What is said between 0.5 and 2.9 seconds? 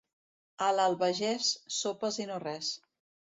A l'Albagés, sopes i no res.